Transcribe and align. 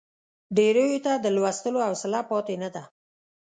ډېریو 0.55 1.03
ته 1.05 1.13
د 1.23 1.25
لوستلو 1.35 1.79
حوصله 1.87 2.19
پاتې 2.29 2.55
نه 2.63 2.69
ده. 2.75 2.83